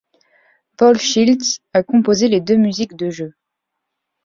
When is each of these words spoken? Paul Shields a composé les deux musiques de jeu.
Paul 0.77 0.97
Shields 0.97 1.59
a 1.73 1.83
composé 1.83 2.27
les 2.27 2.41
deux 2.41 2.55
musiques 2.57 2.95
de 2.95 3.11
jeu. 3.11 3.35